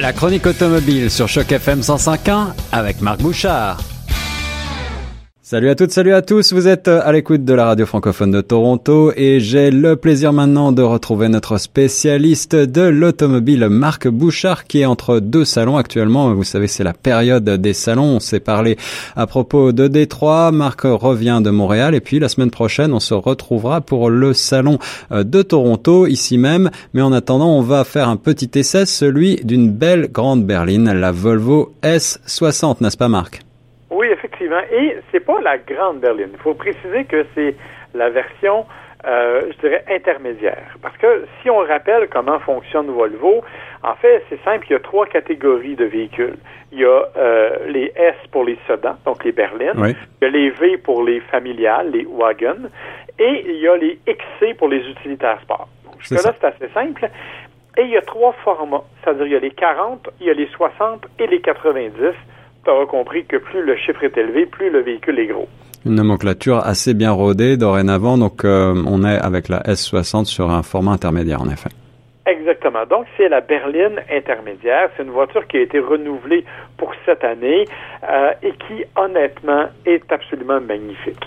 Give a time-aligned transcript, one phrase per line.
[0.00, 3.78] La chronique automobile sur Choc FM 105.1 avec Marc Bouchard.
[5.50, 8.42] Salut à toutes, salut à tous, vous êtes à l'écoute de la radio francophone de
[8.42, 14.80] Toronto et j'ai le plaisir maintenant de retrouver notre spécialiste de l'automobile Marc Bouchard qui
[14.80, 16.34] est entre deux salons actuellement.
[16.34, 18.16] Vous savez, c'est la période des salons.
[18.16, 18.76] On s'est parlé
[19.16, 20.52] à propos de Détroit.
[20.52, 24.78] Marc revient de Montréal et puis la semaine prochaine, on se retrouvera pour le salon
[25.12, 26.68] euh, de Toronto ici même.
[26.92, 31.10] Mais en attendant, on va faire un petit essai, celui d'une belle grande berline, la
[31.10, 33.47] Volvo S60, n'est-ce pas Marc?
[33.90, 34.60] Effectivement.
[34.70, 36.30] Et c'est pas la grande berline.
[36.32, 37.54] Il faut préciser que c'est
[37.94, 38.66] la version,
[39.06, 40.76] euh, je dirais, intermédiaire.
[40.82, 43.42] Parce que si on rappelle comment fonctionne Volvo,
[43.82, 46.36] en fait, c'est simple, il y a trois catégories de véhicules.
[46.72, 49.72] Il y a euh, les S pour les sedans, donc les berlines.
[49.76, 52.68] Il y a les V pour les familiales, les wagons.
[53.18, 55.68] Et il y a les XC pour les utilitaires sport.
[55.98, 57.08] Jusque-là, c'est assez simple.
[57.76, 58.84] Et il y a trois formats.
[59.02, 62.14] C'est-à-dire, il y a les 40, il y a les 60 et les 90
[62.68, 65.48] tu auras compris que plus le chiffre est élevé, plus le véhicule est gros.
[65.86, 70.62] Une nomenclature assez bien rodée dorénavant, donc euh, on est avec la S60 sur un
[70.62, 71.70] format intermédiaire en effet.
[72.26, 72.84] Exactement.
[72.84, 74.90] Donc, c'est la berline intermédiaire.
[74.96, 76.44] C'est une voiture qui a été renouvelée
[76.76, 77.64] pour cette année
[78.06, 81.24] euh, et qui, honnêtement, est absolument magnifique.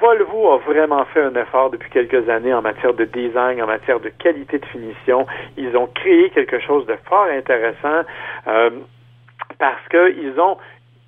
[0.00, 3.98] Volvo a vraiment fait un effort depuis quelques années en matière de design, en matière
[3.98, 5.26] de qualité de finition.
[5.56, 8.06] Ils ont créé quelque chose de fort intéressant.
[8.46, 8.70] Euh,
[9.60, 10.56] parce qu'ils ont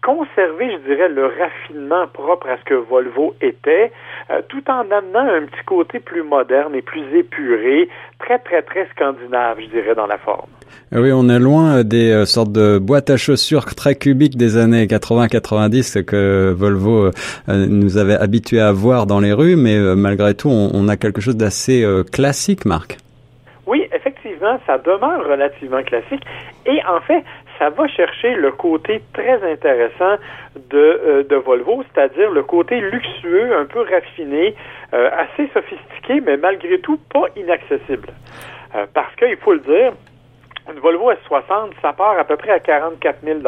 [0.03, 3.92] conservé, je dirais, le raffinement propre à ce que Volvo était,
[4.31, 8.89] euh, tout en amenant un petit côté plus moderne et plus épuré, très, très, très
[8.95, 10.48] scandinave, je dirais, dans la forme.
[10.92, 14.36] Ah oui, on est loin euh, des euh, sortes de boîtes à chaussures très cubiques
[14.36, 17.11] des années 80-90 que Volvo
[17.48, 21.36] nous avait habitués à voir dans les rues, mais malgré tout, on, a quelque chose
[21.36, 22.98] d'assez classique, Marc.
[23.67, 26.25] Oui, effectivement, ça demeure relativement classique.
[26.67, 27.23] Et en fait,
[27.62, 30.16] ça va chercher le côté très intéressant
[30.70, 34.56] de, euh, de Volvo, c'est-à-dire le côté luxueux, un peu raffiné,
[34.92, 38.08] euh, assez sophistiqué, mais malgré tout pas inaccessible.
[38.74, 39.92] Euh, parce qu'il faut le dire,
[40.72, 43.39] une Volvo S60, ça part à peu près à 44 000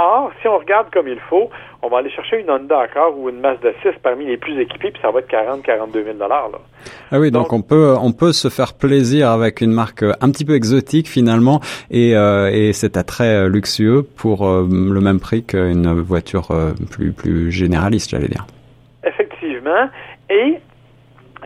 [0.00, 1.50] Or, si on regarde comme il faut,
[1.82, 4.92] on va aller chercher une Honda Accord ou une Mazda 6 parmi les plus équipées,
[4.92, 6.48] puis ça va être 40 42 000 là.
[7.10, 10.44] Ah oui, donc, on peut on peut se faire plaisir avec une marque un petit
[10.44, 11.60] peu exotique finalement
[11.90, 16.48] et euh, et c'est très euh, luxueux pour euh, le même prix qu'une voiture
[16.92, 18.46] plus plus généraliste, j'allais dire.
[19.04, 19.88] Effectivement,
[20.30, 20.58] et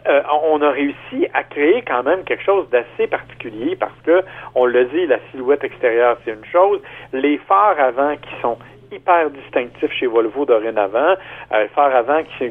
[0.08, 4.22] euh, on a réussi à créer quand même quelque chose d'assez particulier parce que,
[4.54, 6.80] on le dit, la silhouette extérieure, c'est une chose.
[7.12, 8.58] Les phares avant qui sont
[8.90, 11.14] hyper distinctifs chez Volvo dorénavant.
[11.52, 12.50] Euh, les phares avant qui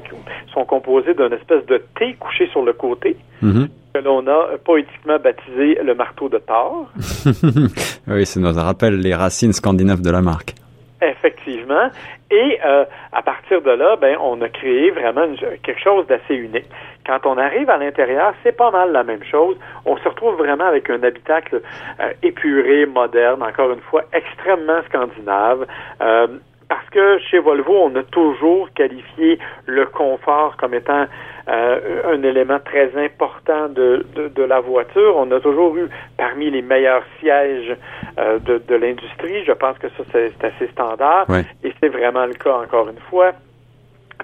[0.54, 3.16] sont composés d'une espèce de T couché sur le côté.
[3.44, 3.68] Mm-hmm.
[3.96, 6.86] que l'on a poétiquement baptisé le marteau de Thor.
[8.08, 10.54] oui, ça nous rappelle les racines scandinaves de la marque.
[11.02, 11.90] Effectivement.
[12.30, 15.26] Et euh, à partir de là, ben, on a créé vraiment
[15.64, 16.68] quelque chose d'assez unique.
[17.06, 19.58] Quand on arrive à l'intérieur, c'est pas mal la même chose.
[19.86, 21.62] On se retrouve vraiment avec un habitacle
[22.00, 25.66] euh, épuré, moderne, encore une fois, extrêmement scandinave.
[26.02, 26.28] Euh,
[26.70, 31.06] parce que chez Volvo, on a toujours qualifié le confort comme étant
[31.50, 35.18] euh, un élément très important de, de, la voiture.
[35.18, 37.76] On a toujours eu parmi les meilleurs sièges
[38.18, 39.44] de, de l'industrie.
[39.44, 41.26] Je pense que ça, c'est assez standard.
[41.64, 43.34] Et c'est vraiment le cas, encore une fois.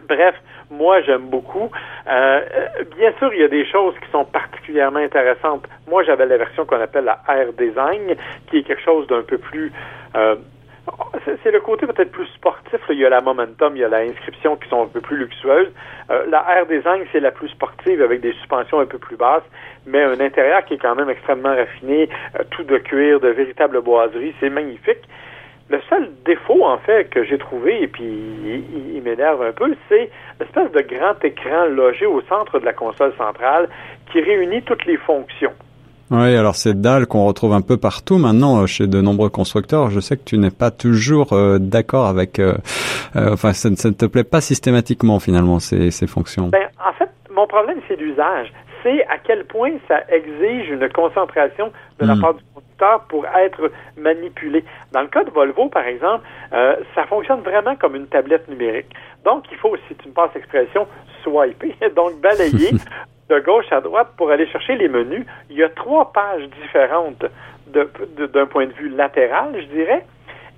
[0.07, 0.35] Bref,
[0.69, 1.69] moi, j'aime beaucoup.
[2.09, 2.41] Euh,
[2.97, 5.66] bien sûr, il y a des choses qui sont particulièrement intéressantes.
[5.88, 8.16] Moi, j'avais la version qu'on appelle la Air Design,
[8.50, 9.72] qui est quelque chose d'un peu plus...
[10.16, 10.35] Euh,
[11.44, 12.79] c'est le côté peut-être plus sportif.
[12.90, 15.17] Il y a la momentum, il y a la inscription qui sont un peu plus
[15.17, 15.69] luxueuses.
[16.09, 19.44] Euh, la Air Design, c'est la plus sportive avec des suspensions un peu plus basses,
[19.85, 22.07] mais un intérieur qui est quand même extrêmement raffiné,
[22.51, 24.34] tout de cuir, de véritable boiserie.
[24.40, 25.03] C'est magnifique.
[25.69, 30.09] Le seul défaut, en fait, que j'ai trouvé, et puis il, m'énerve un peu, c'est
[30.39, 33.67] l'espèce de grand écran logé au centre de la console centrale
[34.11, 35.51] qui réunit toutes les fonctions.
[36.09, 39.90] Oui, alors ces dalles qu'on retrouve un peu partout maintenant euh, chez de nombreux constructeurs.
[39.90, 42.55] Je sais que tu n'es pas toujours euh, d'accord avec, euh,
[43.13, 46.47] enfin, ça, ne te plaît pas systématiquement finalement ces, ces fonctions.
[46.47, 48.53] Ben, en fait, mon problème c'est l'usage.
[48.84, 52.22] C'est à quel point ça exige une concentration de la hmm.
[52.22, 52.43] part du
[53.09, 54.64] pour être manipulé.
[54.91, 58.94] Dans le cas de Volvo, par exemple, euh, ça fonctionne vraiment comme une tablette numérique.
[59.26, 60.88] Donc, il faut, si tu me passes l'expression,
[61.24, 62.72] swiper, donc balayer
[63.29, 65.26] de gauche à droite pour aller chercher les menus.
[65.50, 67.26] Il y a trois pages différentes
[67.68, 70.06] d'un point de vue latéral, je dirais,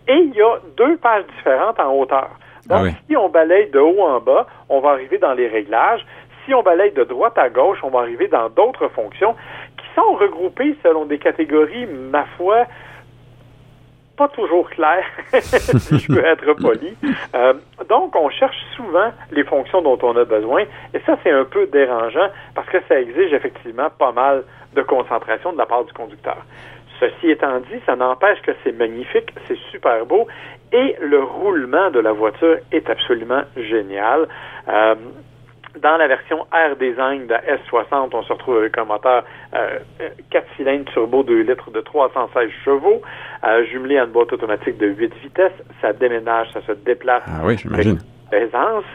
[0.07, 2.29] et il y a deux pages différentes en hauteur.
[2.67, 6.05] Donc, ah si on balaye de haut en bas, on va arriver dans les réglages.
[6.45, 9.35] Si on balaye de droite à gauche, on va arriver dans d'autres fonctions
[10.13, 12.65] regroupés selon des catégories, ma foi,
[14.17, 15.03] pas toujours clair,
[15.39, 16.93] si je peux être poli.
[17.35, 17.53] Euh,
[17.87, 20.63] donc, on cherche souvent les fonctions dont on a besoin,
[20.93, 24.43] et ça, c'est un peu dérangeant parce que ça exige effectivement pas mal
[24.75, 26.37] de concentration de la part du conducteur.
[26.99, 30.27] Ceci étant dit, ça n'empêche que c'est magnifique, c'est super beau,
[30.73, 34.27] et le roulement de la voiture est absolument génial.
[34.67, 34.95] Euh,
[35.77, 39.23] dans la version Air Design de S60, on se retrouve avec un moteur
[39.53, 39.79] euh,
[40.31, 43.01] 4 cylindres turbo 2 litres de 316 chevaux,
[43.43, 45.51] euh, jumelé à une boîte automatique de 8 vitesses.
[45.81, 47.99] Ça déménage, ça se déplace ah oui, j'imagine.
[48.31, 48.85] aisance.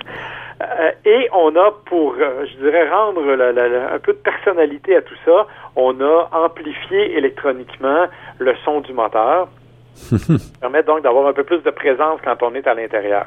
[0.62, 4.96] Euh, et on a, pour, euh, je dirais, rendre la, la, un peu de personnalité
[4.96, 5.46] à tout ça,
[5.76, 8.06] on a amplifié électroniquement
[8.38, 9.48] le son du moteur.
[9.94, 10.26] Ça
[10.60, 13.26] permet donc d'avoir un peu plus de présence quand on est à l'intérieur.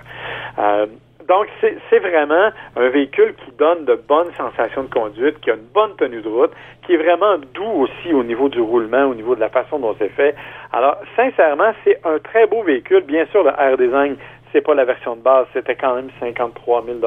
[1.28, 5.68] Donc, c'est vraiment un véhicule qui donne de bonnes sensations de conduite, qui a une
[5.74, 6.52] bonne tenue de route,
[6.86, 9.96] qui est vraiment doux aussi au niveau du roulement, au niveau de la façon dont
[10.00, 10.36] c'est fait.
[10.72, 13.02] Alors, sincèrement, c'est un très beau véhicule.
[13.02, 14.16] Bien sûr, le Air Design,
[14.54, 17.00] c'est pas la version de base, c'était quand même 53 000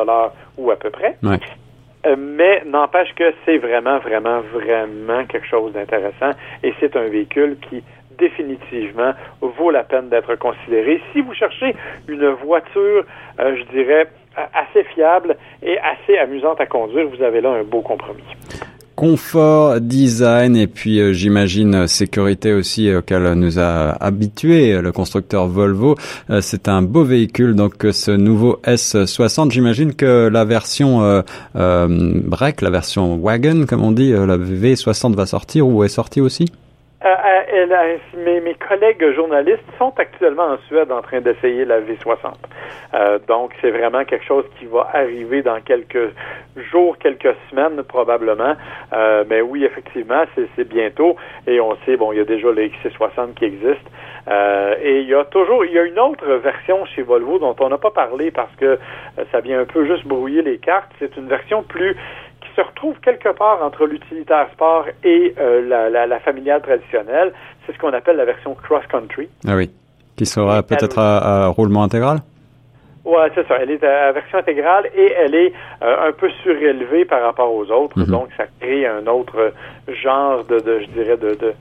[0.59, 1.17] ou à peu près.
[1.23, 1.39] Ouais.
[2.07, 6.31] Euh, mais n'empêche que c'est vraiment, vraiment, vraiment quelque chose d'intéressant
[6.63, 7.85] et c'est un véhicule qui
[8.21, 11.01] définitivement vaut la peine d'être considéré.
[11.13, 11.75] Si vous cherchez
[12.07, 13.05] une voiture,
[13.41, 14.07] euh, je dirais,
[14.37, 18.23] assez fiable et assez amusante à conduire, vous avez là un beau compromis
[19.01, 25.95] confort, design et puis euh, j'imagine sécurité aussi auquel nous a habitué le constructeur Volvo.
[26.29, 29.53] Euh, c'est un beau véhicule donc ce nouveau S60.
[29.53, 31.23] J'imagine que la version
[31.57, 36.21] euh, break, la version wagon comme on dit, la V60 va sortir ou est sortie
[36.21, 36.53] aussi?
[37.03, 37.09] Euh,
[37.55, 42.35] euh, mes, mes, collègues journalistes sont actuellement en Suède en train d'essayer la V60.
[42.93, 46.13] Euh, donc, c'est vraiment quelque chose qui va arriver dans quelques
[46.71, 48.55] jours, quelques semaines probablement.
[48.93, 50.25] Euh, mais oui, effectivement,
[50.57, 51.17] c'est bientôt.
[51.47, 53.87] Et on sait, bon, il y a déjà le XC60 qui existe.
[54.29, 57.57] Euh, et il y a toujours, il y a une autre version chez Volvo dont
[57.61, 58.79] on n'a pas parlé parce que
[59.33, 60.91] ça vient un peu juste brouiller les cartes.
[60.99, 61.97] C'est une version plus
[62.57, 67.33] se retrouve quelque part entre l'utilitaire sport et euh, la, la, la, familiale traditionnelle.
[67.67, 69.29] C'est ce qu'on appelle la version cross-country.
[69.47, 69.71] Ah oui,
[70.17, 72.19] qui sera peut-être à, à, roulement intégral?
[73.05, 73.57] Oui, c'est ça.
[73.61, 75.53] Elle est à version intégrale et elle est
[75.83, 77.99] euh, un peu surélevée par rapport aux autres.
[77.99, 78.11] Mm -hmm.
[78.11, 79.53] Donc, ça crée un autre
[79.89, 81.55] genre de, de je dirais, de,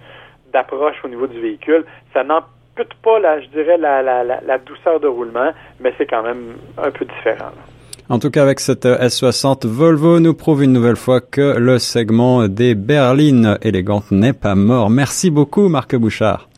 [0.53, 1.83] d'approche au niveau du véhicule.
[2.13, 5.51] Ça n'ampute pas, la, je dirais, la, la, la, la douceur de roulement,
[5.81, 6.43] mais c'est quand même
[6.77, 7.53] un peu différent.
[7.57, 7.63] Là.
[8.11, 12.47] En tout cas, avec cette S60, Volvo nous prouve une nouvelle fois que le segment
[12.47, 14.89] des berlines élégantes n'est pas mort.
[14.89, 16.49] Merci beaucoup, Marc Bouchard.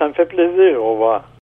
[0.00, 0.82] Ça me fait plaisir.
[0.82, 1.35] Au revoir.